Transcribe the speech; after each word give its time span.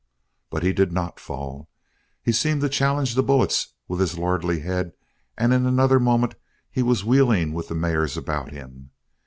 But 0.49 0.63
he 0.63 0.73
did 0.73 0.91
not 0.91 1.19
fall. 1.19 1.69
He 2.23 2.31
seemed 2.31 2.61
to 2.61 2.69
challenge 2.69 3.13
the 3.13 3.21
bullets 3.21 3.75
with 3.87 3.99
his 3.99 4.17
lordly 4.17 4.61
head 4.61 4.93
and 5.37 5.53
in 5.53 5.67
another 5.67 5.99
moment 5.99 6.33
he 6.71 6.81
was 6.81 7.05
wheeling 7.05 7.53
with 7.53 7.67
the 7.67 7.75
mares 7.75 8.17
about 8.17 8.51
him. 8.51 8.89